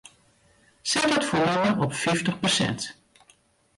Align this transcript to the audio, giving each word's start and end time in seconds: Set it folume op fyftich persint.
Set 0.91 1.11
it 1.17 1.25
folume 1.31 1.69
op 1.85 1.93
fyftich 2.01 2.41
persint. 2.47 2.81